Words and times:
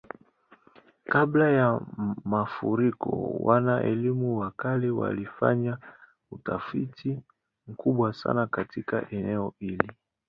Kabla 1.11 1.47
ya 1.49 1.81
mafuriko, 2.25 3.11
wana-elimu 3.45 4.39
wa 4.39 4.51
kale 4.51 4.89
walifanya 4.89 5.77
utafiti 6.31 7.19
mkubwa 7.67 8.13
sana 8.13 8.47
katika 8.47 9.09
eneo 9.09 9.53
hili. 9.59 9.91